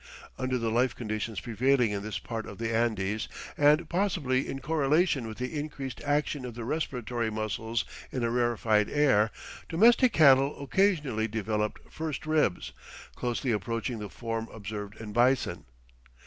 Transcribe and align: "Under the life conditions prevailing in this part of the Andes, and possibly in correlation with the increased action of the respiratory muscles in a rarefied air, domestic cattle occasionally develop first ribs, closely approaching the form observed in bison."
"Under 0.35 0.57
the 0.57 0.71
life 0.71 0.95
conditions 0.95 1.39
prevailing 1.41 1.91
in 1.91 2.01
this 2.01 2.17
part 2.17 2.47
of 2.47 2.57
the 2.57 2.73
Andes, 2.75 3.27
and 3.55 3.87
possibly 3.87 4.47
in 4.49 4.57
correlation 4.57 5.27
with 5.27 5.37
the 5.37 5.55
increased 5.59 6.01
action 6.03 6.43
of 6.43 6.55
the 6.55 6.65
respiratory 6.65 7.29
muscles 7.29 7.85
in 8.11 8.23
a 8.23 8.31
rarefied 8.31 8.89
air, 8.89 9.29
domestic 9.69 10.11
cattle 10.11 10.59
occasionally 10.59 11.27
develop 11.27 11.77
first 11.87 12.25
ribs, 12.25 12.71
closely 13.15 13.51
approaching 13.51 13.99
the 13.99 14.09
form 14.09 14.49
observed 14.51 14.99
in 14.99 15.13
bison." 15.13 15.65